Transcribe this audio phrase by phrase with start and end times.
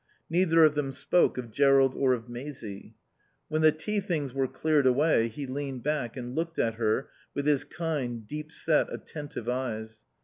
[0.31, 2.95] Neither of them spoke of Jerrold or of Maisie.
[3.49, 7.45] When the tea things were cleared away he leaned back and looked at her with
[7.45, 9.99] his kind, deep set, attentive eyes.